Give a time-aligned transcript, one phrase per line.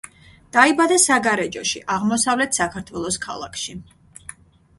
[0.55, 3.79] დაიბადა საგარეჯოში, აღმოსავლეთ საქართველოს ქალაქში.